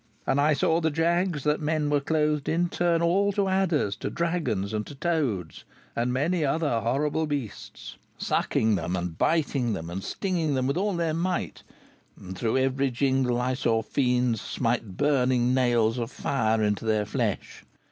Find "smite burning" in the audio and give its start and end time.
14.41-15.53